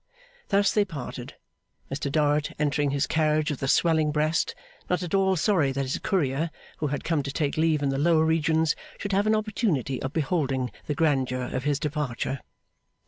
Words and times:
Thus 0.47 0.71
they 0.71 0.83
parted; 0.83 1.35
Mr 1.93 2.11
Dorrit 2.11 2.55
entering 2.57 2.89
his 2.89 3.05
carriage 3.05 3.51
with 3.51 3.61
a 3.61 3.67
swelling 3.67 4.11
breast, 4.11 4.55
not 4.89 5.03
at 5.03 5.13
all 5.13 5.35
sorry 5.35 5.71
that 5.73 5.83
his 5.83 5.99
Courier, 5.99 6.49
who 6.77 6.87
had 6.87 7.03
come 7.03 7.21
to 7.21 7.31
take 7.31 7.55
leave 7.55 7.83
in 7.83 7.89
the 7.89 7.99
lower 7.99 8.25
regions, 8.25 8.75
should 8.97 9.11
have 9.11 9.27
an 9.27 9.35
opportunity 9.35 10.01
of 10.01 10.11
beholding 10.11 10.71
the 10.87 10.95
grandeur 10.95 11.43
of 11.43 11.65
his 11.65 11.79
departure. 11.79 12.39